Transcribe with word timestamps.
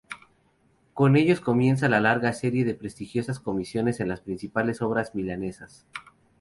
Con 0.95 1.15
ellos 1.15 1.41
comienza 1.41 1.87
la 1.87 1.99
larga 1.99 2.33
serie 2.33 2.65
de 2.65 2.73
prestigiosas 2.73 3.39
comisiones 3.39 3.99
en 3.99 4.07
las 4.09 4.21
principales 4.21 4.81
obras 4.81 5.13
milanesas. 5.13 5.85